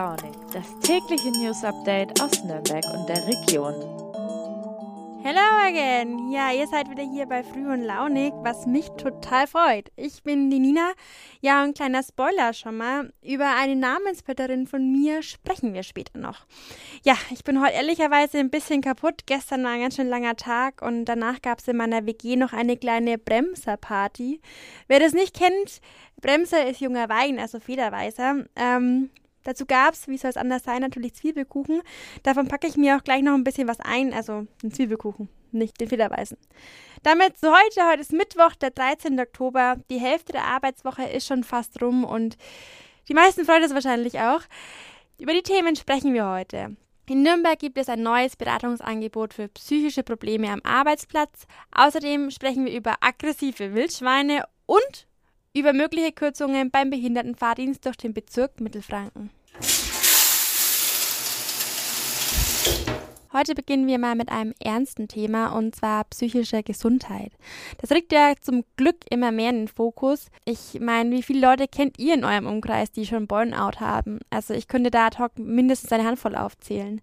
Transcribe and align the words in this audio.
Launig, 0.00 0.34
das 0.54 0.64
tägliche 0.80 1.30
News 1.30 1.62
Update 1.62 2.22
aus 2.22 2.42
Nürnberg 2.42 2.82
und 2.94 3.06
der 3.06 3.22
Region. 3.26 3.74
Hello 5.22 5.68
again! 5.68 6.32
Ja, 6.32 6.50
ihr 6.52 6.66
seid 6.68 6.90
wieder 6.90 7.02
hier 7.02 7.26
bei 7.26 7.42
Früh 7.42 7.70
und 7.70 7.82
Launig, 7.82 8.32
was 8.38 8.64
mich 8.64 8.88
total 8.92 9.46
freut. 9.46 9.92
Ich 9.96 10.22
bin 10.22 10.48
die 10.48 10.58
Nina. 10.58 10.92
Ja, 11.42 11.62
ein 11.62 11.74
kleiner 11.74 12.02
Spoiler 12.02 12.54
schon 12.54 12.78
mal. 12.78 13.12
Über 13.22 13.54
eine 13.56 13.76
Namensvetterin 13.76 14.66
von 14.66 14.90
mir 14.90 15.22
sprechen 15.22 15.74
wir 15.74 15.82
später 15.82 16.18
noch. 16.18 16.46
Ja, 17.04 17.18
ich 17.30 17.44
bin 17.44 17.60
heute 17.60 17.74
ehrlicherweise 17.74 18.38
ein 18.38 18.48
bisschen 18.48 18.80
kaputt. 18.80 19.26
Gestern 19.26 19.64
war 19.64 19.72
ein 19.72 19.82
ganz 19.82 19.96
schön 19.96 20.08
langer 20.08 20.36
Tag 20.36 20.80
und 20.80 21.04
danach 21.04 21.42
gab 21.42 21.58
es 21.58 21.68
in 21.68 21.76
meiner 21.76 22.06
WG 22.06 22.36
noch 22.36 22.54
eine 22.54 22.78
kleine 22.78 23.18
Bremser-Party. 23.18 24.40
Wer 24.88 24.98
das 24.98 25.12
nicht 25.12 25.36
kennt, 25.36 25.82
Bremser 26.22 26.66
ist 26.66 26.80
junger 26.80 27.10
Wein, 27.10 27.38
also 27.38 27.60
Federweißer. 27.60 28.46
Ähm, 28.56 29.10
Dazu 29.50 29.66
gab 29.66 29.94
es, 29.94 30.06
wie 30.06 30.16
soll 30.16 30.30
es 30.30 30.36
anders 30.36 30.62
sein, 30.62 30.80
natürlich 30.80 31.14
Zwiebelkuchen. 31.14 31.82
Davon 32.22 32.46
packe 32.46 32.68
ich 32.68 32.76
mir 32.76 32.96
auch 32.96 33.02
gleich 33.02 33.20
noch 33.20 33.34
ein 33.34 33.42
bisschen 33.42 33.66
was 33.66 33.80
ein, 33.80 34.14
also 34.14 34.46
einen 34.62 34.72
Zwiebelkuchen, 34.72 35.28
nicht 35.50 35.80
den 35.80 35.88
Federweißen. 35.88 36.38
Damit 37.02 37.36
so 37.36 37.48
heute, 37.48 37.90
heute 37.90 38.00
ist 38.00 38.12
Mittwoch, 38.12 38.54
der 38.54 38.70
13. 38.70 39.18
Oktober. 39.18 39.78
Die 39.90 39.98
Hälfte 39.98 40.30
der 40.30 40.44
Arbeitswoche 40.44 41.02
ist 41.02 41.26
schon 41.26 41.42
fast 41.42 41.82
rum 41.82 42.04
und 42.04 42.36
die 43.08 43.14
meisten 43.14 43.44
freuen 43.44 43.64
es 43.64 43.74
wahrscheinlich 43.74 44.20
auch. 44.20 44.42
Über 45.18 45.32
die 45.32 45.42
Themen 45.42 45.74
sprechen 45.74 46.14
wir 46.14 46.30
heute. 46.30 46.76
In 47.08 47.24
Nürnberg 47.24 47.58
gibt 47.58 47.76
es 47.76 47.88
ein 47.88 48.04
neues 48.04 48.36
Beratungsangebot 48.36 49.34
für 49.34 49.48
psychische 49.48 50.04
Probleme 50.04 50.48
am 50.48 50.60
Arbeitsplatz. 50.62 51.48
Außerdem 51.72 52.30
sprechen 52.30 52.66
wir 52.66 52.72
über 52.72 52.94
aggressive 53.00 53.74
Wildschweine 53.74 54.44
und 54.66 55.08
über 55.52 55.72
mögliche 55.72 56.12
Kürzungen 56.12 56.70
beim 56.70 56.90
Behindertenfahrdienst 56.90 57.84
durch 57.84 57.96
den 57.96 58.14
Bezirk 58.14 58.60
Mittelfranken. 58.60 59.30
Heute 63.32 63.54
beginnen 63.54 63.86
wir 63.86 64.00
mal 64.00 64.16
mit 64.16 64.28
einem 64.28 64.54
ernsten 64.58 65.06
Thema 65.06 65.56
und 65.56 65.76
zwar 65.76 66.02
psychische 66.02 66.64
Gesundheit. 66.64 67.30
Das 67.78 67.92
rückt 67.92 68.12
ja 68.12 68.32
zum 68.40 68.64
Glück 68.76 68.96
immer 69.08 69.30
mehr 69.30 69.50
in 69.50 69.56
den 69.58 69.68
Fokus. 69.68 70.26
Ich 70.44 70.80
meine, 70.80 71.12
wie 71.12 71.22
viele 71.22 71.46
Leute 71.46 71.68
kennt 71.68 72.00
ihr 72.00 72.14
in 72.14 72.24
eurem 72.24 72.48
Umkreis, 72.48 72.90
die 72.90 73.06
schon 73.06 73.28
Burnout 73.28 73.78
haben? 73.78 74.18
Also 74.30 74.52
ich 74.52 74.66
könnte 74.66 74.90
da 74.90 75.06
ad 75.06 75.18
hoc 75.20 75.38
mindestens 75.38 75.92
eine 75.92 76.06
Handvoll 76.06 76.34
aufzählen. 76.34 77.00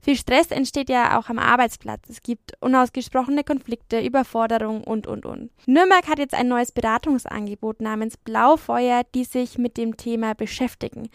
Viel 0.00 0.16
Stress 0.16 0.50
entsteht 0.50 0.88
ja 0.88 1.18
auch 1.18 1.28
am 1.28 1.38
Arbeitsplatz. 1.38 2.08
Es 2.08 2.22
gibt 2.22 2.54
unausgesprochene 2.60 3.44
Konflikte, 3.44 4.00
Überforderung 4.00 4.82
und, 4.84 5.06
und, 5.06 5.26
und. 5.26 5.50
Nürnberg 5.66 6.08
hat 6.08 6.18
jetzt 6.18 6.34
ein 6.34 6.48
neues 6.48 6.72
Beratungsangebot 6.72 7.82
namens 7.82 8.16
Blaufeuer, 8.16 9.02
die 9.14 9.24
sich 9.24 9.58
mit 9.58 9.76
dem 9.76 9.98
Thema 9.98 10.34
beschäftigen. 10.34 11.10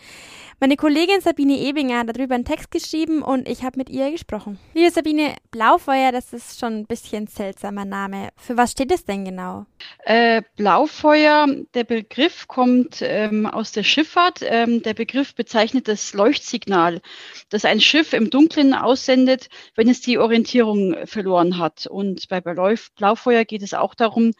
Meine 0.59 0.76
Kollegin 0.76 1.22
Sabine 1.22 1.58
Ebinger 1.58 2.00
hat 2.00 2.16
darüber 2.16 2.36
einen 2.36 2.46
Text 2.46 2.70
geschrieben 2.70 3.24
und 3.24 3.50
ich 3.50 3.64
habe 3.64 3.80
mit 3.80 3.90
ihr 3.90 4.12
gesprochen 4.12 4.43
gesprochen. 4.44 4.60
Liebe 4.74 4.92
Sabine, 4.92 5.36
Blaufeuer, 5.52 6.12
das 6.12 6.34
ist 6.34 6.60
schon 6.60 6.80
ein 6.80 6.86
bisschen 6.86 7.28
seltsamer 7.28 7.86
Name. 7.86 8.30
Für 8.38 8.58
was 8.58 8.72
steht 8.72 8.92
es 8.92 9.06
denn 9.06 9.26
genau? 9.26 9.66
Äh, 10.06 10.42
Blaufeuer, 10.56 11.48
der 11.74 11.84
Begriff 11.84 12.48
kommt 12.48 13.02
ähm, 13.02 13.46
aus 13.46 13.72
der 13.72 13.84
Schifffahrt. 13.84 14.40
Ähm, 14.44 14.82
der 14.84 14.94
Begriff 14.94 15.36
bezeichnet 15.36 15.88
das 15.88 16.14
Leuchtsignal, 16.14 17.02
das 17.50 17.66
ein 17.66 17.82
Schiff 17.82 18.14
im 18.14 18.30
Dunkeln 18.30 18.74
aussendet, 18.74 19.50
wenn 19.76 19.90
es 19.90 20.02
die 20.02 20.18
Orientierung 20.18 20.96
verloren 21.06 21.58
hat. 21.58 21.88
Und 21.88 22.28
bei 22.30 22.42
Blaufeuer 22.42 23.46
geht 23.46 23.64
es 23.64 23.74
auch 23.74 23.96
darum, 23.96 24.34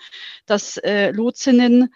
dass 0.46 0.78
äh, 0.78 1.12
Lotsinnen 1.12 1.94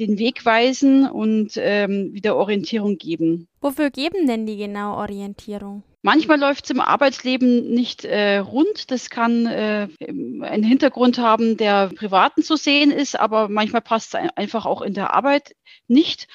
den 0.00 0.18
Weg 0.18 0.44
weisen 0.44 1.08
und 1.08 1.52
ähm, 1.56 2.12
wieder 2.12 2.36
Orientierung 2.36 2.96
geben. 2.96 3.48
Wofür 3.60 3.90
geben 3.90 4.26
denn 4.26 4.46
die 4.46 4.56
genau 4.56 4.96
Orientierung? 4.96 5.84
Manchmal 6.02 6.40
läuft 6.40 6.64
es 6.64 6.70
im 6.70 6.80
Arbeitsleben 6.80 7.70
nicht 7.70 8.06
äh, 8.06 8.38
rund. 8.38 8.90
Das 8.90 9.10
kann 9.10 9.44
äh, 9.44 9.88
einen 10.00 10.62
Hintergrund 10.62 11.18
haben, 11.18 11.58
der 11.58 11.88
privaten 11.88 12.42
zu 12.42 12.56
sehen 12.56 12.90
ist, 12.90 13.20
aber 13.20 13.50
manchmal 13.50 13.82
passt 13.82 14.14
es 14.14 14.20
einfach 14.34 14.64
auch 14.64 14.80
in 14.80 14.94
der 14.94 15.12
Arbeit 15.12 15.54
nicht. 15.88 16.26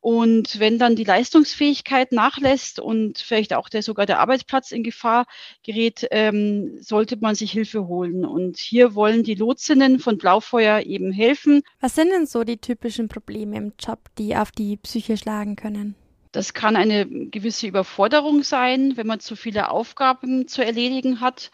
Und 0.00 0.58
wenn 0.58 0.78
dann 0.78 0.96
die 0.96 1.04
Leistungsfähigkeit 1.04 2.12
nachlässt 2.12 2.80
und 2.80 3.18
vielleicht 3.18 3.52
auch 3.52 3.68
der 3.68 3.82
sogar 3.82 4.06
der 4.06 4.20
Arbeitsplatz 4.20 4.72
in 4.72 4.82
Gefahr 4.82 5.26
gerät, 5.62 6.06
ähm, 6.10 6.78
sollte 6.80 7.18
man 7.18 7.34
sich 7.34 7.52
Hilfe 7.52 7.86
holen. 7.86 8.24
Und 8.24 8.56
hier 8.56 8.94
wollen 8.94 9.24
die 9.24 9.34
Lotsinnen 9.34 9.98
von 9.98 10.16
Blaufeuer 10.16 10.80
eben 10.80 11.12
helfen. 11.12 11.62
Was 11.80 11.94
sind 11.94 12.10
denn 12.10 12.26
so 12.26 12.44
die 12.44 12.56
typischen 12.56 13.08
Probleme 13.08 13.58
im 13.58 13.72
Job, 13.78 14.00
die 14.16 14.34
auf 14.36 14.50
die 14.52 14.78
Psyche 14.78 15.18
schlagen 15.18 15.56
können? 15.56 15.94
Das 16.32 16.54
kann 16.54 16.76
eine 16.76 17.06
gewisse 17.06 17.66
Überforderung 17.66 18.42
sein, 18.42 18.96
wenn 18.96 19.06
man 19.06 19.20
zu 19.20 19.36
viele 19.36 19.70
Aufgaben 19.70 20.46
zu 20.46 20.64
erledigen 20.64 21.20
hat. 21.20 21.50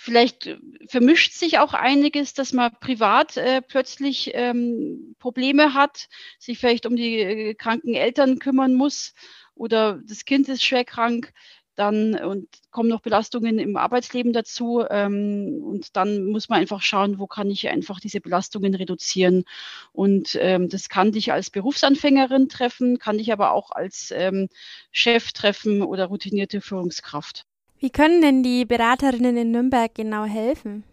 Vielleicht 0.00 0.56
vermischt 0.86 1.32
sich 1.32 1.58
auch 1.58 1.74
einiges, 1.74 2.32
dass 2.32 2.52
man 2.52 2.70
privat 2.78 3.36
äh, 3.36 3.60
plötzlich 3.60 4.30
ähm, 4.32 5.16
Probleme 5.18 5.74
hat, 5.74 6.06
sich 6.38 6.60
vielleicht 6.60 6.86
um 6.86 6.94
die 6.94 7.18
äh, 7.18 7.54
kranken 7.54 7.94
Eltern 7.94 8.38
kümmern 8.38 8.74
muss 8.74 9.12
oder 9.56 10.00
das 10.06 10.24
Kind 10.24 10.48
ist 10.48 10.62
schwer 10.62 10.84
krank 10.84 11.32
dann 11.74 12.14
und 12.14 12.48
kommen 12.70 12.88
noch 12.88 13.00
Belastungen 13.00 13.58
im 13.58 13.76
Arbeitsleben 13.76 14.32
dazu 14.32 14.84
ähm, 14.88 15.64
und 15.64 15.96
dann 15.96 16.26
muss 16.26 16.48
man 16.48 16.60
einfach 16.60 16.80
schauen, 16.80 17.18
wo 17.18 17.26
kann 17.26 17.50
ich 17.50 17.68
einfach 17.68 17.98
diese 17.98 18.20
Belastungen 18.20 18.76
reduzieren 18.76 19.46
und 19.90 20.38
ähm, 20.40 20.68
das 20.68 20.88
kann 20.88 21.10
dich 21.10 21.32
als 21.32 21.50
Berufsanfängerin 21.50 22.48
treffen, 22.48 23.00
kann 23.00 23.18
dich 23.18 23.32
aber 23.32 23.50
auch 23.50 23.72
als 23.72 24.12
ähm, 24.12 24.48
Chef 24.92 25.32
treffen 25.32 25.82
oder 25.82 26.06
routinierte 26.06 26.60
Führungskraft. 26.60 27.47
Wie 27.80 27.90
können 27.90 28.20
denn 28.20 28.42
die 28.42 28.64
Beraterinnen 28.64 29.36
in 29.36 29.50
Nürnberg 29.52 29.94
genau 29.94 30.24
helfen? 30.24 30.84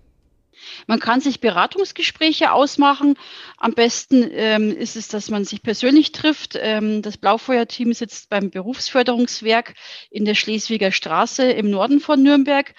Man 0.88 1.00
kann 1.00 1.20
sich 1.20 1.42
Beratungsgespräche 1.42 2.52
ausmachen. 2.52 3.16
Am 3.58 3.74
besten 3.74 4.30
ähm, 4.32 4.76
ist 4.76 4.96
es, 4.96 5.08
dass 5.08 5.30
man 5.30 5.44
sich 5.44 5.62
persönlich 5.62 6.12
trifft. 6.12 6.58
Ähm, 6.60 7.02
das 7.02 7.18
Blaufeuerteam 7.18 7.94
sitzt 7.94 8.30
beim 8.30 8.52
Berufsförderungswerk 8.52 9.74
in 10.10 10.26
der 10.26 10.36
Schleswiger 10.36 10.92
Straße 10.92 11.44
im 11.52 11.70
Norden 11.70 12.00
von 12.00 12.22
Nürnberg. 12.22 12.74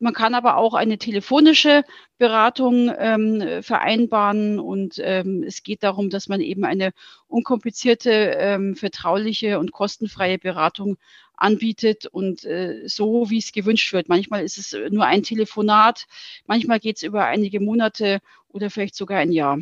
Man 0.00 0.14
kann 0.14 0.36
aber 0.36 0.56
auch 0.56 0.74
eine 0.74 0.96
telefonische 0.96 1.82
Beratung 2.18 2.92
ähm, 2.96 3.62
vereinbaren 3.62 4.60
und 4.60 5.00
ähm, 5.02 5.42
es 5.42 5.64
geht 5.64 5.82
darum, 5.82 6.08
dass 6.08 6.28
man 6.28 6.40
eben 6.40 6.64
eine 6.64 6.92
unkomplizierte, 7.26 8.10
ähm, 8.10 8.76
vertrauliche 8.76 9.58
und 9.58 9.72
kostenfreie 9.72 10.38
Beratung 10.38 10.98
anbietet 11.38 12.06
und 12.06 12.44
äh, 12.44 12.82
so, 12.86 13.30
wie 13.30 13.38
es 13.38 13.52
gewünscht 13.52 13.92
wird. 13.92 14.08
Manchmal 14.08 14.44
ist 14.44 14.58
es 14.58 14.76
nur 14.90 15.06
ein 15.06 15.22
Telefonat, 15.22 16.06
manchmal 16.46 16.80
geht 16.80 16.96
es 16.96 17.02
über 17.02 17.24
einige 17.26 17.60
Monate 17.60 18.20
oder 18.48 18.70
vielleicht 18.70 18.94
sogar 18.94 19.18
ein 19.18 19.32
Jahr. 19.32 19.58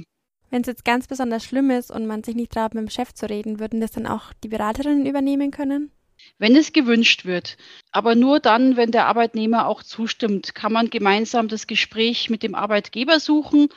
Wenn 0.51 0.61
es 0.61 0.69
jetzt 0.69 0.85
ganz 0.85 1.07
besonders 1.07 1.45
schlimm 1.45 1.71
ist 1.71 1.91
und 1.91 2.07
man 2.07 2.23
sich 2.23 2.37
nicht 2.37 2.53
traut, 2.53 2.75
mit 2.75 2.83
dem 2.83 2.91
Chef 2.91 3.13
zu 3.13 3.29
reden, 3.29 3.59
würden 3.59 3.81
das 3.81 3.93
dann 3.93 4.07
auch 4.07 4.33
die 4.45 4.49
Beraterinnen 4.49 5.07
übernehmen 5.07 5.51
können? 5.51 5.91
Wenn 6.39 6.57
es 6.57 6.73
gewünscht 6.73 7.25
wird, 7.25 7.57
aber 7.93 8.15
nur 8.15 8.41
dann, 8.41 8.77
wenn 8.77 8.91
der 8.91 9.07
Arbeitnehmer 9.07 9.67
auch 9.67 9.83
zustimmt, 9.83 10.55
kann 10.55 10.73
man 10.73 10.91
gemeinsam 10.91 11.49
das 11.49 11.67
Gespräch 11.67 12.31
mit 12.31 12.43
dem 12.43 12.55
Arbeitgeber 12.55 13.21
suchen. 13.21 13.69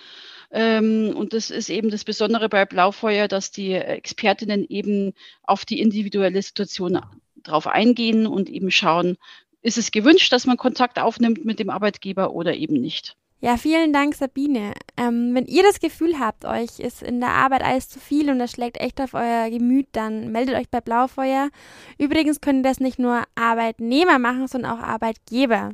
Ähm, 0.52 1.14
und 1.16 1.34
das 1.34 1.52
ist 1.52 1.70
eben 1.70 1.90
das 1.90 2.04
Besondere 2.04 2.50
bei 2.50 2.66
Blaufeuer, 2.66 3.28
dass 3.28 3.52
die 3.52 3.74
Expertinnen 3.74 4.66
eben 4.68 5.14
auf 5.44 5.66
die 5.66 5.80
individuelle 5.80 6.42
Situation 6.42 7.00
drauf 7.44 7.68
eingehen 7.68 8.28
und 8.28 8.50
eben 8.50 8.72
schauen, 8.72 9.18
ist 9.62 9.78
es 9.78 9.92
gewünscht, 9.92 10.32
dass 10.32 10.46
man 10.46 10.58
Kontakt 10.58 11.00
aufnimmt 11.00 11.46
mit 11.46 11.60
dem 11.60 11.70
Arbeitgeber 11.70 12.32
oder 12.34 12.56
eben 12.56 12.76
nicht. 12.76 13.16
Ja, 13.42 13.56
vielen 13.56 13.94
Dank, 13.94 14.16
Sabine. 14.16 14.74
Ähm, 14.98 15.34
wenn 15.34 15.46
ihr 15.46 15.64
das 15.64 15.80
Gefühl 15.80 16.20
habt, 16.20 16.44
euch 16.44 16.80
ist 16.80 17.02
in 17.02 17.22
der 17.22 17.30
Arbeit 17.30 17.64
alles 17.64 17.88
zu 17.88 17.98
viel 17.98 18.30
und 18.30 18.38
das 18.38 18.52
schlägt 18.52 18.78
echt 18.78 19.00
auf 19.00 19.14
euer 19.14 19.50
Gemüt, 19.50 19.88
dann 19.94 20.34
meldet 20.34 20.56
euch 20.56 20.70
bei 20.70 20.82
Blaufeuer. 20.82 21.50
Übrigens 21.98 22.42
können 22.42 22.64
das 22.64 22.82
nicht 22.82 23.00
nur 23.00 23.24
Arbeitnehmer 23.36 24.20
machen, 24.20 24.48
sondern 24.48 24.74
auch 24.74 24.84
Arbeitgeber. 24.84 25.72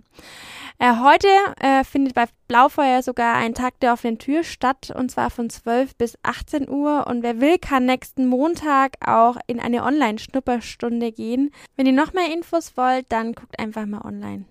Äh, 0.78 0.94
heute 1.02 1.28
äh, 1.62 1.84
findet 1.84 2.16
bei 2.16 2.26
Blaufeuer 2.48 3.02
sogar 3.02 3.36
ein 3.36 3.54
Tag 3.54 3.80
der 3.80 3.94
offenen 3.94 4.20
Tür 4.20 4.44
statt, 4.44 4.92
und 4.94 5.10
zwar 5.10 5.30
von 5.30 5.50
12 5.50 5.96
bis 5.96 6.18
18 6.24 6.70
Uhr. 6.70 7.08
Und 7.08 7.24
wer 7.24 7.40
will, 7.40 7.58
kann 7.58 7.86
nächsten 7.86 8.28
Montag 8.28 8.96
auch 9.06 9.38
in 9.48 9.60
eine 9.60 9.84
Online-Schnupperstunde 9.84 11.12
gehen. 11.12 11.52
Wenn 11.78 11.86
ihr 11.86 11.94
noch 11.94 12.14
mehr 12.14 12.32
Infos 12.34 12.76
wollt, 12.76 13.06
dann 13.10 13.34
guckt 13.34 13.58
einfach 13.58 13.86
mal 13.86 14.02
online. 14.02 14.46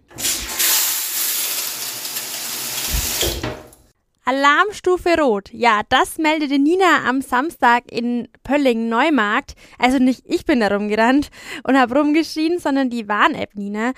Alarmstufe 4.27 5.19
Rot. 5.19 5.51
Ja, 5.53 5.83
das 5.91 6.17
meldete 6.17 6.59
Nina 6.59 7.05
am 7.07 7.21
Samstag 7.21 7.85
in 7.93 8.29
Pölling-Neumarkt. 8.43 9.55
Also 9.79 9.99
nicht 9.99 10.23
ich 10.25 10.47
bin 10.47 10.61
da 10.61 10.69
rumgerannt 10.69 11.31
und 11.63 11.79
hab 11.79 11.95
rumgeschrien, 11.95 12.59
sondern 12.59 12.89
die 12.89 13.07
Warn-App 13.07 13.55
Nina. 13.55 13.93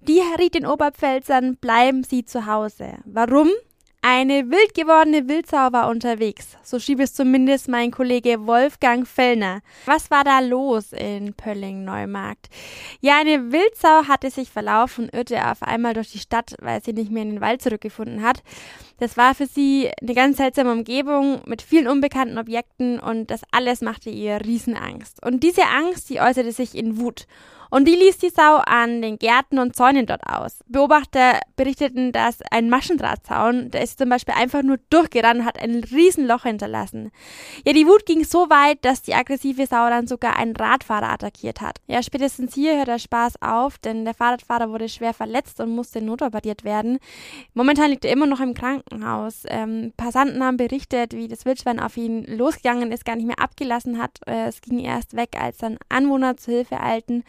Die 0.00 0.22
riet 0.38 0.54
den 0.54 0.66
Oberpfälzern, 0.66 1.56
bleiben 1.56 2.04
Sie 2.04 2.24
zu 2.24 2.46
Hause. 2.46 2.94
Warum? 3.04 3.50
Eine 4.08 4.50
wild 4.50 4.72
gewordene 4.74 5.28
Wildsau 5.28 5.72
war 5.72 5.88
unterwegs, 5.88 6.56
so 6.62 6.78
schrieb 6.78 7.00
es 7.00 7.12
zumindest 7.12 7.66
mein 7.66 7.90
Kollege 7.90 8.46
Wolfgang 8.46 9.04
Fellner. 9.04 9.62
Was 9.84 10.12
war 10.12 10.22
da 10.22 10.38
los 10.38 10.92
in 10.92 11.34
Pölling-Neumarkt? 11.34 12.48
Ja, 13.00 13.18
eine 13.18 13.50
Wildsau 13.50 14.06
hatte 14.06 14.30
sich 14.30 14.48
verlaufen 14.48 15.08
irrte 15.08 15.50
auf 15.50 15.64
einmal 15.64 15.92
durch 15.94 16.12
die 16.12 16.20
Stadt, 16.20 16.54
weil 16.60 16.84
sie 16.84 16.92
nicht 16.92 17.10
mehr 17.10 17.24
in 17.24 17.30
den 17.30 17.40
Wald 17.40 17.60
zurückgefunden 17.62 18.22
hat. 18.22 18.44
Das 18.98 19.16
war 19.16 19.34
für 19.34 19.46
sie 19.46 19.90
eine 20.00 20.14
ganz 20.14 20.38
seltsame 20.38 20.72
Umgebung 20.72 21.40
mit 21.46 21.62
vielen 21.62 21.88
unbekannten 21.88 22.38
Objekten 22.38 22.98
und 22.98 23.30
das 23.30 23.42
alles 23.50 23.80
machte 23.82 24.10
ihr 24.10 24.40
Riesenangst. 24.44 25.24
Und 25.24 25.42
diese 25.42 25.64
Angst, 25.66 26.08
die 26.10 26.20
äußerte 26.20 26.52
sich 26.52 26.74
in 26.74 26.98
Wut. 26.98 27.26
Und 27.70 27.86
die 27.86 27.94
ließ 27.94 28.18
die 28.18 28.30
Sau 28.30 28.56
an 28.56 29.02
den 29.02 29.18
Gärten 29.18 29.58
und 29.58 29.74
Zäunen 29.74 30.06
dort 30.06 30.22
aus. 30.26 30.60
Beobachter 30.66 31.40
berichteten, 31.56 32.12
dass 32.12 32.38
ein 32.50 32.70
Maschendrahtzaun, 32.70 33.70
der 33.70 33.82
ist 33.82 33.98
zum 33.98 34.08
Beispiel 34.08 34.34
einfach 34.34 34.62
nur 34.62 34.78
durchgerannt 34.90 35.40
und 35.40 35.46
hat 35.46 35.60
ein 35.60 35.82
Riesenloch 35.82 36.44
hinterlassen. 36.44 37.10
Ja, 37.66 37.72
die 37.72 37.86
Wut 37.86 38.06
ging 38.06 38.24
so 38.24 38.48
weit, 38.50 38.84
dass 38.84 39.02
die 39.02 39.14
aggressive 39.14 39.66
Sau 39.66 39.88
dann 39.88 40.06
sogar 40.06 40.36
einen 40.36 40.54
Radfahrer 40.54 41.10
attackiert 41.10 41.60
hat. 41.60 41.78
Ja, 41.86 42.02
spätestens 42.02 42.54
hier 42.54 42.76
hört 42.76 42.88
der 42.88 42.98
Spaß 42.98 43.42
auf, 43.42 43.78
denn 43.78 44.04
der 44.04 44.14
Fahrradfahrer 44.14 44.70
wurde 44.70 44.88
schwer 44.88 45.12
verletzt 45.12 45.60
und 45.60 45.70
musste 45.74 46.00
notoperiert 46.00 46.64
werden. 46.64 46.98
Momentan 47.54 47.90
liegt 47.90 48.04
er 48.04 48.12
immer 48.12 48.26
noch 48.26 48.40
im 48.40 48.54
Krankenhaus. 48.54 48.85
Ähm, 49.48 49.92
Passanten 49.96 50.42
haben 50.42 50.56
berichtet, 50.56 51.12
wie 51.12 51.28
das 51.28 51.44
Wildschwein 51.44 51.80
auf 51.80 51.96
ihn 51.96 52.24
losgegangen 52.24 52.92
ist, 52.92 53.04
gar 53.04 53.16
nicht 53.16 53.26
mehr 53.26 53.40
abgelassen 53.40 53.98
hat. 53.98 54.20
Äh, 54.26 54.46
es 54.48 54.60
ging 54.60 54.78
erst 54.78 55.16
weg, 55.16 55.36
als 55.38 55.58
dann 55.58 55.78
Anwohner 55.88 56.36
zu 56.36 56.52
Hilfe 56.52 56.80
eilten. 56.80 57.24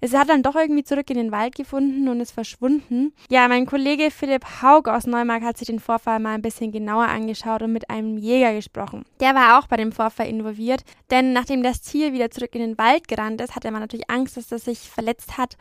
Es 0.00 0.14
hat 0.14 0.28
dann 0.28 0.42
doch 0.42 0.56
irgendwie 0.56 0.84
zurück 0.84 1.10
in 1.10 1.16
den 1.16 1.32
Wald 1.32 1.54
gefunden 1.54 2.08
und 2.08 2.20
ist 2.20 2.32
verschwunden. 2.32 3.12
Ja, 3.30 3.48
mein 3.48 3.66
Kollege 3.66 4.10
Philipp 4.10 4.62
Haug 4.62 4.88
aus 4.88 5.06
Neumark 5.06 5.42
hat 5.42 5.58
sich 5.58 5.66
den 5.66 5.80
Vorfall 5.80 6.20
mal 6.20 6.34
ein 6.34 6.42
bisschen 6.42 6.72
genauer 6.72 7.08
angeschaut 7.08 7.62
und 7.62 7.72
mit 7.72 7.90
einem 7.90 8.16
Jäger 8.16 8.54
gesprochen. 8.54 9.04
Der 9.20 9.34
war 9.34 9.58
auch 9.58 9.66
bei 9.66 9.76
dem 9.76 9.92
Vorfall 9.92 10.28
involviert, 10.28 10.82
denn 11.10 11.32
nachdem 11.32 11.62
das 11.62 11.82
Tier 11.82 12.12
wieder 12.12 12.30
zurück 12.30 12.54
in 12.54 12.60
den 12.60 12.78
Wald 12.78 13.08
gerannt 13.08 13.40
ist, 13.40 13.54
hatte 13.54 13.70
man 13.70 13.80
natürlich 13.80 14.10
Angst, 14.10 14.36
dass 14.36 14.50
es 14.52 14.64
sich 14.64 14.78
verletzt 14.78 15.36
hat 15.36 15.56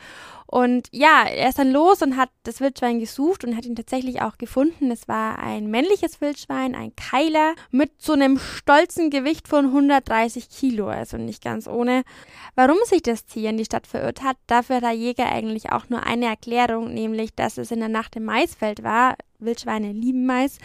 und 0.51 0.87
ja, 0.91 1.25
er 1.27 1.49
ist 1.49 1.59
dann 1.59 1.71
los 1.71 2.01
und 2.01 2.17
hat 2.17 2.31
das 2.41 2.59
Wildschwein 2.59 2.99
gesucht 2.99 3.43
und 3.43 3.55
hat 3.55 3.67
ihn 3.67 3.75
tatsächlich 3.75 4.23
auch 4.23 4.39
gefunden. 4.39 4.89
Es 4.89 5.07
war 5.07 5.37
ein 5.37 5.69
männliches 5.69 6.21
Wildschwein, 6.21 6.73
ein 6.73 6.95
Keiler 6.95 7.53
mit 7.69 8.01
so 8.01 8.13
einem 8.13 8.39
stolzen 8.39 9.11
Gewicht 9.11 9.47
von 9.47 9.65
130 9.65 10.49
Kilo, 10.49 10.87
also 10.87 11.17
nicht 11.17 11.43
ganz 11.43 11.67
ohne. 11.67 12.01
Warum 12.55 12.77
sich 12.85 13.03
das 13.03 13.25
Tier 13.25 13.51
in 13.51 13.57
die 13.57 13.65
Stadt 13.65 13.85
verirrt 13.85 14.23
hat, 14.23 14.28
dafür 14.47 14.77
hat 14.77 14.83
der 14.83 14.91
Jäger 14.91 15.31
eigentlich 15.31 15.71
auch 15.71 15.89
nur 15.89 16.03
eine 16.03 16.27
Erklärung, 16.27 16.93
nämlich 16.93 17.33
dass 17.35 17.57
es 17.57 17.71
in 17.71 17.79
der 17.79 17.89
Nacht 17.89 18.15
im 18.15 18.25
Maisfeld 18.25 18.83
war, 18.83 19.15
Wildschweine 19.39 19.91
lieben 19.91 20.25
Mais, 20.25 20.57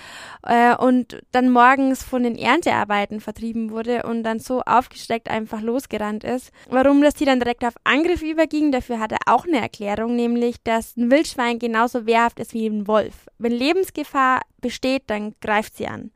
äh, 0.42 0.76
und 0.76 1.22
dann 1.32 1.50
morgens 1.50 2.02
von 2.02 2.22
den 2.22 2.36
Erntearbeiten 2.36 3.20
vertrieben 3.20 3.70
wurde 3.70 4.04
und 4.04 4.22
dann 4.22 4.38
so 4.38 4.62
aufgesteckt 4.62 5.30
einfach 5.30 5.60
losgerannt 5.60 6.24
ist. 6.24 6.50
Warum 6.68 7.02
das 7.02 7.14
Tier 7.14 7.26
dann 7.26 7.40
direkt 7.40 7.64
auf 7.64 7.74
Angriff 7.84 8.22
überging, 8.22 8.72
dafür 8.72 9.00
hat 9.00 9.12
er 9.12 9.18
auch 9.26 9.46
eine 9.46 9.60
Erklärung, 9.60 10.16
nämlich, 10.16 10.56
dass 10.64 10.96
ein 10.96 11.10
Wildschwein 11.10 11.58
genauso 11.58 12.06
wehrhaft 12.06 12.40
ist 12.40 12.54
wie 12.54 12.66
ein 12.66 12.86
Wolf. 12.86 13.26
Wenn 13.38 13.52
Lebensgefahr 13.52 14.40
besteht, 14.64 15.02
dann 15.08 15.34
greift 15.42 15.76
sie 15.76 15.86
an. 15.86 16.10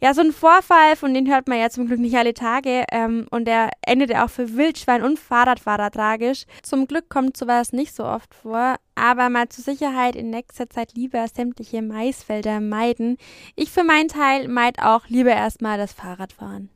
Ja, 0.00 0.14
so 0.14 0.20
ein 0.20 0.30
Vorfall, 0.30 0.94
von 0.94 1.12
dem 1.12 1.26
hört 1.26 1.48
man 1.48 1.58
ja 1.58 1.68
zum 1.68 1.88
Glück 1.88 1.98
nicht 1.98 2.16
alle 2.16 2.32
Tage 2.32 2.84
ähm, 2.92 3.26
und 3.30 3.46
der 3.46 3.70
endete 3.82 4.22
auch 4.22 4.30
für 4.30 4.54
Wildschwein 4.54 5.02
und 5.02 5.18
Fahrradfahrer 5.18 5.90
tragisch. 5.90 6.44
Zum 6.62 6.86
Glück 6.86 7.08
kommt 7.08 7.36
sowas 7.36 7.72
nicht 7.72 7.92
so 7.92 8.04
oft 8.04 8.32
vor, 8.36 8.76
aber 8.98 9.30
mal 9.30 9.48
zur 9.48 9.64
Sicherheit 9.64 10.16
in 10.16 10.30
nächster 10.30 10.68
Zeit 10.68 10.94
lieber 10.94 11.26
sämtliche 11.28 11.82
Maisfelder 11.82 12.60
meiden. 12.60 13.16
Ich 13.56 13.70
für 13.70 13.84
meinen 13.84 14.08
Teil 14.08 14.48
meid 14.48 14.80
auch 14.80 15.06
lieber 15.08 15.32
erstmal 15.32 15.78
das 15.78 15.92
Fahrradfahren. 15.92 16.70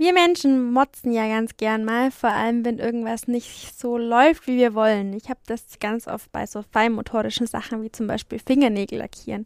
Wir 0.00 0.12
Menschen 0.12 0.70
motzen 0.70 1.12
ja 1.12 1.26
ganz 1.26 1.56
gern 1.56 1.84
mal, 1.84 2.12
vor 2.12 2.30
allem 2.30 2.64
wenn 2.64 2.78
irgendwas 2.78 3.26
nicht 3.26 3.76
so 3.76 3.98
läuft, 3.98 4.46
wie 4.46 4.56
wir 4.56 4.74
wollen. 4.74 5.12
Ich 5.12 5.28
habe 5.28 5.40
das 5.46 5.64
ganz 5.80 6.06
oft 6.06 6.30
bei 6.30 6.46
so 6.46 6.62
feinmotorischen 6.70 7.48
Sachen 7.48 7.82
wie 7.82 7.90
zum 7.90 8.06
Beispiel 8.06 8.38
Fingernägel 8.38 9.00
lackieren. 9.00 9.44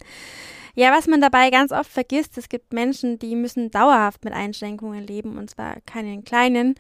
Ja, 0.75 0.91
was 0.91 1.07
man 1.07 1.21
dabei 1.21 1.51
ganz 1.51 1.71
oft 1.71 1.91
vergisst, 1.91 2.39
es 2.39 2.49
gibt 2.49 2.73
Menschen, 2.73 3.19
die 3.19 3.37
müssen 3.37 3.71
dauerhaft 3.71 4.25
mit 4.25 4.33
Einschränkungen 4.33 5.07
leben 5.07 5.37
und 5.37 5.51
zwar 5.51 5.77
keinen 5.83 6.25
kleinen. 6.25 6.77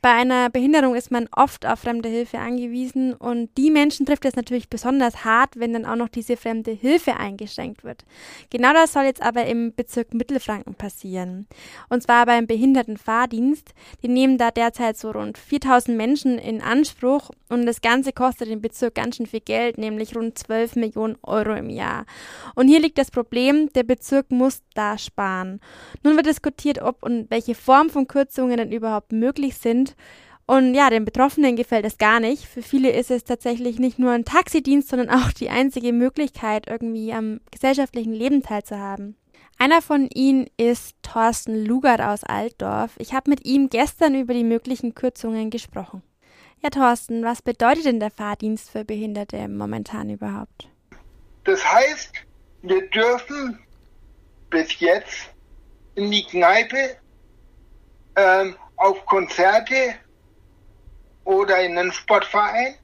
Bei 0.00 0.10
einer 0.10 0.48
Behinderung 0.48 0.94
ist 0.94 1.10
man 1.10 1.28
oft 1.34 1.66
auf 1.66 1.80
fremde 1.80 2.08
Hilfe 2.08 2.38
angewiesen 2.38 3.14
und 3.14 3.50
die 3.58 3.72
Menschen 3.72 4.06
trifft 4.06 4.24
es 4.26 4.36
natürlich 4.36 4.68
besonders 4.68 5.24
hart, 5.24 5.58
wenn 5.58 5.72
dann 5.72 5.86
auch 5.86 5.96
noch 5.96 6.08
diese 6.08 6.36
fremde 6.36 6.70
Hilfe 6.70 7.16
eingeschränkt 7.16 7.82
wird. 7.82 8.04
Genau 8.50 8.72
das 8.72 8.92
soll 8.92 9.04
jetzt 9.04 9.22
aber 9.22 9.46
im 9.46 9.74
Bezirk 9.74 10.14
Mittelfranken 10.14 10.74
passieren. 10.76 11.48
Und 11.88 12.04
zwar 12.04 12.26
beim 12.26 12.46
Behindertenfahrdienst. 12.46 13.74
Die 14.04 14.08
nehmen 14.08 14.38
da 14.38 14.52
derzeit 14.52 14.96
so 14.96 15.10
rund 15.10 15.36
4000 15.36 15.96
Menschen 15.96 16.38
in 16.38 16.62
Anspruch 16.62 17.30
und 17.48 17.66
das 17.66 17.80
Ganze 17.80 18.12
kostet 18.12 18.50
den 18.50 18.62
Bezirk 18.62 18.94
ganz 18.94 19.16
schön 19.16 19.26
viel 19.26 19.40
Geld, 19.40 19.78
nämlich 19.78 20.14
rund 20.14 20.38
12 20.38 20.76
Millionen 20.76 21.18
Euro 21.22 21.54
im 21.54 21.70
Jahr. 21.70 22.06
Und 22.54 22.68
hier 22.68 22.80
liegt 22.80 22.98
das 22.98 23.10
Problem 23.10 23.31
Problem, 23.32 23.72
der 23.72 23.84
Bezirk 23.84 24.30
muss 24.30 24.60
da 24.74 24.98
sparen. 24.98 25.62
Nun 26.02 26.16
wird 26.16 26.26
diskutiert, 26.26 26.82
ob 26.82 27.02
und 27.02 27.30
welche 27.30 27.54
Form 27.54 27.88
von 27.88 28.06
Kürzungen 28.06 28.58
denn 28.58 28.72
überhaupt 28.72 29.10
möglich 29.10 29.56
sind. 29.56 29.96
Und 30.44 30.74
ja, 30.74 30.90
den 30.90 31.06
Betroffenen 31.06 31.56
gefällt 31.56 31.86
es 31.86 31.96
gar 31.96 32.20
nicht. 32.20 32.44
Für 32.44 32.60
viele 32.60 32.90
ist 32.90 33.10
es 33.10 33.24
tatsächlich 33.24 33.78
nicht 33.78 33.98
nur 33.98 34.10
ein 34.10 34.26
Taxidienst, 34.26 34.90
sondern 34.90 35.08
auch 35.08 35.32
die 35.32 35.48
einzige 35.48 35.94
Möglichkeit, 35.94 36.68
irgendwie 36.68 37.14
am 37.14 37.40
gesellschaftlichen 37.50 38.12
Leben 38.12 38.42
teilzuhaben. 38.42 39.16
Einer 39.56 39.80
von 39.80 40.10
ihnen 40.12 40.46
ist 40.58 40.96
Thorsten 41.00 41.64
Lugert 41.64 42.02
aus 42.02 42.24
Altdorf. 42.24 42.96
Ich 42.98 43.14
habe 43.14 43.30
mit 43.30 43.46
ihm 43.46 43.70
gestern 43.70 44.14
über 44.14 44.34
die 44.34 44.44
möglichen 44.44 44.94
Kürzungen 44.94 45.48
gesprochen. 45.48 46.02
Ja, 46.62 46.68
Thorsten, 46.68 47.24
was 47.24 47.40
bedeutet 47.40 47.86
denn 47.86 47.98
der 47.98 48.10
Fahrdienst 48.10 48.68
für 48.68 48.84
Behinderte 48.84 49.48
momentan 49.48 50.10
überhaupt? 50.10 50.68
Das 51.44 51.64
heißt, 51.64 52.26
wir 52.62 52.88
dürfen 52.90 53.58
bis 54.50 54.78
jetzt 54.80 55.30
in 55.94 56.10
die 56.10 56.24
Kneipe, 56.24 56.96
ähm, 58.16 58.56
auf 58.76 59.04
Konzerte 59.06 59.94
oder 61.24 61.62
in 61.62 61.78
einen 61.78 61.92
Sportverein 61.92 62.74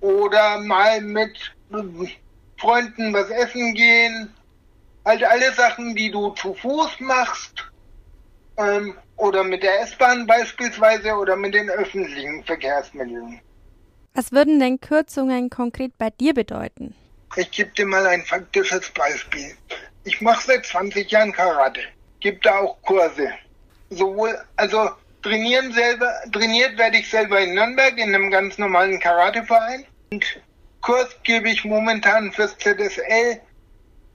oder 0.00 0.58
mal 0.58 1.00
mit 1.00 1.36
Freunden 2.58 3.12
was 3.12 3.30
essen 3.30 3.74
gehen. 3.74 4.32
Halt 5.04 5.24
alle 5.24 5.52
Sachen, 5.52 5.94
die 5.96 6.10
du 6.10 6.30
zu 6.30 6.54
Fuß 6.54 7.00
machst 7.00 7.64
ähm, 8.56 8.96
oder 9.16 9.42
mit 9.42 9.62
der 9.62 9.80
S-Bahn 9.82 10.26
beispielsweise 10.26 11.14
oder 11.14 11.36
mit 11.36 11.54
den 11.54 11.68
öffentlichen 11.70 12.44
Verkehrsmitteln. 12.44 13.40
Was 14.14 14.30
würden 14.30 14.60
denn 14.60 14.80
Kürzungen 14.80 15.50
konkret 15.50 15.96
bei 15.98 16.10
dir 16.10 16.34
bedeuten? 16.34 16.94
Ich 17.36 17.50
gebe 17.50 17.70
dir 17.70 17.86
mal 17.86 18.06
ein 18.06 18.22
faktisches 18.22 18.90
Beispiel. 18.90 19.56
Ich 20.04 20.20
mache 20.20 20.46
seit 20.46 20.66
20 20.66 21.10
Jahren 21.10 21.32
Karate, 21.32 21.80
gebe 22.20 22.38
da 22.40 22.58
auch 22.58 22.80
Kurse. 22.82 23.30
Sowohl, 23.88 24.38
also 24.56 24.90
trainieren 25.22 25.72
selber, 25.72 26.12
trainiert 26.30 26.76
werde 26.76 26.98
ich 26.98 27.08
selber 27.08 27.40
in 27.40 27.54
Nürnberg 27.54 27.96
in 27.96 28.14
einem 28.14 28.30
ganz 28.30 28.58
normalen 28.58 29.00
Karateverein. 29.00 29.86
Und 30.10 30.40
Kurs 30.82 31.16
gebe 31.22 31.48
ich 31.48 31.64
momentan 31.64 32.32
fürs 32.32 32.56
ZSL 32.58 33.40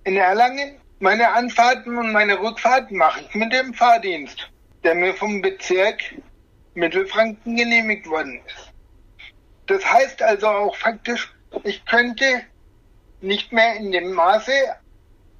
in 0.03 0.17
Erlangen. 0.17 0.75
Meine 0.99 1.31
Anfahrten 1.31 1.97
und 1.97 2.11
meine 2.11 2.39
Rückfahrten 2.39 2.97
mache 2.97 3.21
ich 3.21 3.33
mit 3.33 3.51
dem 3.51 3.73
Fahrdienst, 3.73 4.49
der 4.83 4.93
mir 4.93 5.13
vom 5.13 5.41
Bezirk 5.41 6.01
Mittelfranken 6.75 7.55
genehmigt 7.55 8.07
worden 8.07 8.39
ist. 8.45 8.73
Das 9.67 9.83
heißt 9.85 10.21
also 10.21 10.47
auch 10.47 10.75
faktisch, 10.75 11.33
ich 11.63 11.83
könnte 11.85 12.43
nicht 13.21 13.51
mehr 13.51 13.75
in 13.75 13.91
dem 13.91 14.13
Maße 14.13 14.51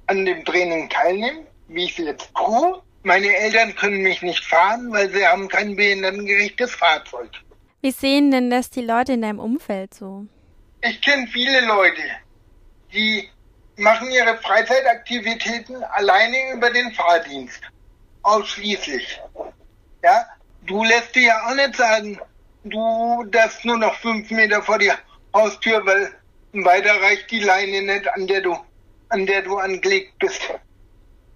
an 0.06 0.24
dem 0.24 0.44
Training 0.44 0.88
teilnehmen, 0.88 1.46
wie 1.68 1.84
ich 1.84 1.98
es 1.98 2.04
jetzt 2.04 2.34
tue. 2.34 2.82
Meine 3.02 3.34
Eltern 3.34 3.74
können 3.76 4.02
mich 4.02 4.22
nicht 4.22 4.44
fahren, 4.44 4.90
weil 4.92 5.10
sie 5.10 5.26
haben 5.26 5.48
kein 5.48 5.76
behindertengerechtes 5.76 6.74
Fahrzeug. 6.74 7.30
Wie 7.80 7.92
sehen 7.92 8.30
denn 8.30 8.50
das 8.50 8.70
die 8.70 8.82
Leute 8.82 9.12
in 9.12 9.22
deinem 9.22 9.38
Umfeld 9.38 9.94
so? 9.94 10.26
Ich 10.82 11.00
kenne 11.00 11.26
viele 11.28 11.64
Leute, 11.66 12.02
die 12.92 13.28
machen 13.76 14.10
ihre 14.10 14.36
Freizeitaktivitäten 14.38 15.82
alleine 15.84 16.54
über 16.54 16.70
den 16.70 16.92
Fahrdienst. 16.92 17.62
Ausschließlich. 18.22 19.20
Ja, 20.02 20.26
du 20.66 20.84
lässt 20.84 21.14
dir 21.14 21.22
ja 21.22 21.46
auch 21.46 21.54
nicht 21.54 21.76
sagen, 21.76 22.18
du 22.64 23.24
darfst 23.30 23.64
nur 23.64 23.78
noch 23.78 23.94
fünf 23.94 24.30
Meter 24.30 24.62
vor 24.62 24.78
die 24.78 24.92
Haustür, 25.34 25.84
weil 25.86 26.12
weiter 26.64 27.00
reicht 27.00 27.30
die 27.30 27.40
Leine 27.40 27.82
nicht, 27.82 28.08
an 28.08 28.26
der 28.26 28.40
du, 28.40 28.56
an 29.08 29.26
der 29.26 29.42
du 29.42 29.56
angelegt 29.56 30.18
bist. 30.18 30.40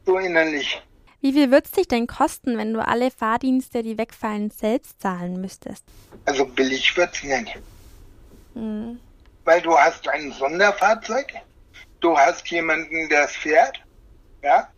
So 0.05 0.19
innerlich. 0.19 0.83
Wie 1.21 1.33
viel 1.33 1.51
wird 1.51 1.67
es 1.67 1.71
dich 1.73 1.87
denn 1.87 2.07
kosten, 2.09 2.59
wenn 2.59 2.75
du 2.75 2.85
alle 2.85 3.11
Fahrdienste, 3.11 3.83
die 3.83 3.97
wegfallen, 3.97 4.51
selbst 4.51 5.01
zahlen 5.01 5.41
müsstest? 5.41 5.85
Also 6.25 6.45
billig 6.45 6.97
wird's 6.97 7.23
nicht. 7.23 7.57
Hm. 8.55 9.01
weil 9.45 9.61
du 9.63 9.77
hast 9.77 10.07
ein 10.09 10.33
Sonderfahrzeug, 10.33 11.33
du 12.01 12.17
hast 12.17 12.47
jemanden, 12.49 13.09
der 13.09 13.25
es 13.25 13.37
fährt, 13.37 13.81
ja, 14.43 14.69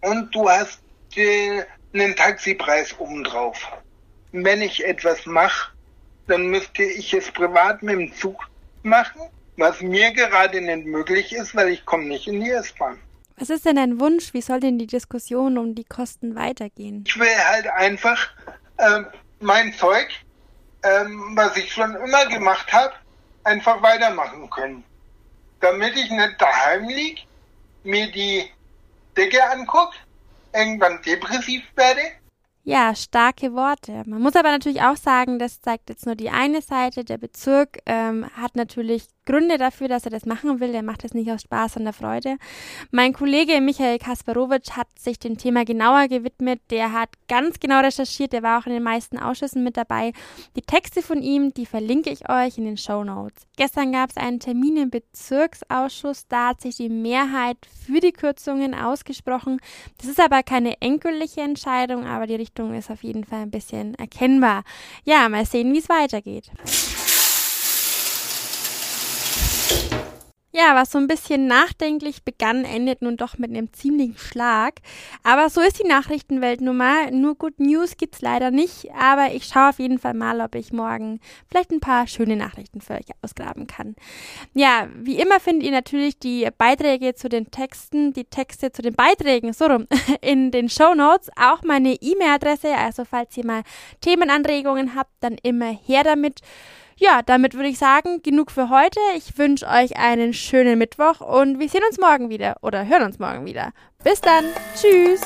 und 0.00 0.34
du 0.34 0.48
hast 0.48 0.80
äh, 1.16 1.62
einen 1.92 2.16
Taxipreis 2.16 2.98
obendrauf. 2.98 3.56
Wenn 4.32 4.62
ich 4.62 4.84
etwas 4.84 5.26
mache, 5.26 5.72
dann 6.26 6.46
müsste 6.46 6.82
ich 6.82 7.12
es 7.14 7.30
privat 7.30 7.82
mit 7.82 7.98
dem 7.98 8.14
Zug 8.14 8.48
machen, 8.82 9.22
was 9.60 9.80
mir 9.80 10.12
gerade 10.12 10.60
nicht 10.60 10.86
möglich 10.86 11.32
ist, 11.32 11.54
weil 11.54 11.68
ich 11.68 11.84
komme 11.84 12.04
nicht 12.04 12.26
in 12.26 12.40
die 12.40 12.50
S-Bahn. 12.50 12.98
Was 13.36 13.50
ist 13.50 13.64
denn 13.64 13.76
dein 13.76 14.00
Wunsch? 14.00 14.34
Wie 14.34 14.42
soll 14.42 14.60
denn 14.60 14.78
die 14.78 14.86
Diskussion 14.86 15.56
um 15.56 15.74
die 15.74 15.84
Kosten 15.84 16.34
weitergehen? 16.34 17.04
Ich 17.06 17.18
will 17.18 17.28
halt 17.28 17.66
einfach 17.68 18.28
ähm, 18.78 19.06
mein 19.40 19.72
Zeug, 19.72 20.08
ähm, 20.82 21.32
was 21.36 21.56
ich 21.56 21.72
schon 21.72 21.94
immer 21.94 22.26
gemacht 22.26 22.72
habe, 22.72 22.92
einfach 23.44 23.80
weitermachen 23.82 24.48
können. 24.50 24.84
Damit 25.60 25.96
ich 25.96 26.10
nicht 26.10 26.34
daheim 26.38 26.88
liege, 26.88 27.22
mir 27.84 28.10
die 28.10 28.44
Decke 29.16 29.42
angucke, 29.50 29.96
irgendwann 30.52 31.00
depressiv 31.02 31.62
werde 31.76 32.02
ja, 32.64 32.94
starke 32.94 33.54
Worte. 33.54 34.04
Man 34.06 34.20
muss 34.20 34.36
aber 34.36 34.50
natürlich 34.50 34.82
auch 34.82 34.96
sagen, 34.96 35.38
das 35.38 35.60
zeigt 35.60 35.88
jetzt 35.88 36.06
nur 36.06 36.14
die 36.14 36.30
eine 36.30 36.60
Seite. 36.60 37.04
Der 37.04 37.18
Bezirk 37.18 37.78
ähm, 37.86 38.26
hat 38.36 38.54
natürlich 38.54 39.08
Gründe 39.30 39.58
dafür, 39.58 39.86
dass 39.86 40.04
er 40.04 40.10
das 40.10 40.26
machen 40.26 40.58
will. 40.58 40.74
Er 40.74 40.82
macht 40.82 41.04
das 41.04 41.14
nicht 41.14 41.30
aus 41.30 41.42
Spaß 41.42 41.76
und 41.76 41.84
der 41.84 41.92
Freude. 41.92 42.36
Mein 42.90 43.12
Kollege 43.12 43.60
Michael 43.60 43.98
Kasparowitsch 43.98 44.72
hat 44.72 44.88
sich 44.98 45.20
dem 45.20 45.38
Thema 45.38 45.64
genauer 45.64 46.08
gewidmet. 46.08 46.60
Der 46.70 46.92
hat 46.92 47.10
ganz 47.28 47.60
genau 47.60 47.80
recherchiert. 47.80 48.32
Der 48.32 48.42
war 48.42 48.60
auch 48.60 48.66
in 48.66 48.72
den 48.72 48.82
meisten 48.82 49.20
Ausschüssen 49.20 49.62
mit 49.62 49.76
dabei. 49.76 50.12
Die 50.56 50.62
Texte 50.62 51.00
von 51.00 51.22
ihm, 51.22 51.54
die 51.54 51.66
verlinke 51.66 52.10
ich 52.10 52.28
euch 52.28 52.58
in 52.58 52.64
den 52.64 52.76
Show 52.76 53.04
Notes. 53.04 53.46
Gestern 53.56 53.92
gab 53.92 54.10
es 54.10 54.16
einen 54.16 54.40
Termin 54.40 54.76
im 54.76 54.90
Bezirksausschuss. 54.90 56.26
Da 56.26 56.48
hat 56.48 56.60
sich 56.60 56.76
die 56.76 56.88
Mehrheit 56.88 57.58
für 57.86 58.00
die 58.00 58.12
Kürzungen 58.12 58.74
ausgesprochen. 58.74 59.60
Das 59.98 60.08
ist 60.08 60.20
aber 60.20 60.42
keine 60.42 60.80
endgültige 60.80 61.42
Entscheidung, 61.42 62.04
aber 62.04 62.26
die 62.26 62.34
Richtung 62.34 62.74
ist 62.74 62.90
auf 62.90 63.04
jeden 63.04 63.24
Fall 63.24 63.42
ein 63.42 63.50
bisschen 63.52 63.94
erkennbar. 63.94 64.64
Ja, 65.04 65.28
mal 65.28 65.46
sehen, 65.46 65.72
wie 65.72 65.78
es 65.78 65.88
weitergeht. 65.88 66.50
Ja, 70.52 70.74
was 70.74 70.90
so 70.90 70.98
ein 70.98 71.06
bisschen 71.06 71.46
nachdenklich 71.46 72.24
begann, 72.24 72.64
endet 72.64 73.02
nun 73.02 73.16
doch 73.16 73.38
mit 73.38 73.50
einem 73.50 73.72
ziemlichen 73.72 74.16
Schlag. 74.18 74.80
Aber 75.22 75.48
so 75.48 75.60
ist 75.60 75.78
die 75.78 75.86
Nachrichtenwelt 75.86 76.60
nun 76.60 76.76
mal. 76.76 77.12
Nur 77.12 77.36
Good 77.36 77.60
News 77.60 77.96
gibt's 77.96 78.20
leider 78.20 78.50
nicht. 78.50 78.90
Aber 78.92 79.32
ich 79.32 79.44
schaue 79.44 79.68
auf 79.68 79.78
jeden 79.78 80.00
Fall 80.00 80.14
mal, 80.14 80.40
ob 80.40 80.56
ich 80.56 80.72
morgen 80.72 81.20
vielleicht 81.48 81.70
ein 81.70 81.78
paar 81.78 82.08
schöne 82.08 82.34
Nachrichten 82.34 82.80
für 82.80 82.94
euch 82.94 83.06
ausgraben 83.22 83.68
kann. 83.68 83.94
Ja, 84.52 84.88
wie 84.96 85.20
immer 85.20 85.38
findet 85.38 85.66
ihr 85.66 85.72
natürlich 85.72 86.18
die 86.18 86.48
Beiträge 86.58 87.14
zu 87.14 87.28
den 87.28 87.52
Texten, 87.52 88.12
die 88.12 88.24
Texte 88.24 88.72
zu 88.72 88.82
den 88.82 88.94
Beiträgen, 88.94 89.52
so 89.52 89.66
rum, 89.66 89.86
in 90.20 90.50
den 90.50 90.68
Show 90.68 90.94
Notes. 90.94 91.30
Auch 91.36 91.62
meine 91.62 91.94
E-Mail-Adresse. 91.94 92.74
Also 92.74 93.04
falls 93.04 93.36
ihr 93.36 93.46
mal 93.46 93.62
Themenanregungen 94.00 94.96
habt, 94.96 95.12
dann 95.20 95.36
immer 95.44 95.70
her 95.86 96.02
damit. 96.02 96.40
Ja, 97.00 97.22
damit 97.22 97.54
würde 97.54 97.70
ich 97.70 97.78
sagen, 97.78 98.20
genug 98.22 98.50
für 98.50 98.68
heute. 98.68 99.00
Ich 99.16 99.38
wünsche 99.38 99.66
euch 99.66 99.96
einen 99.96 100.34
schönen 100.34 100.78
Mittwoch 100.78 101.22
und 101.22 101.58
wir 101.58 101.66
sehen 101.66 101.80
uns 101.88 101.98
morgen 101.98 102.28
wieder 102.28 102.58
oder 102.60 102.86
hören 102.86 103.04
uns 103.04 103.18
morgen 103.18 103.46
wieder. 103.46 103.72
Bis 104.04 104.20
dann. 104.20 104.44
Tschüss. 104.78 105.22